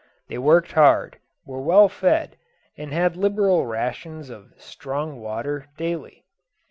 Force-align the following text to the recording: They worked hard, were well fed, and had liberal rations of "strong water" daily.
They 0.29 0.39
worked 0.39 0.71
hard, 0.71 1.19
were 1.45 1.61
well 1.61 1.87
fed, 1.87 2.35
and 2.75 2.91
had 2.91 3.15
liberal 3.15 3.67
rations 3.67 4.31
of 4.31 4.51
"strong 4.57 5.19
water" 5.19 5.67
daily. 5.77 6.25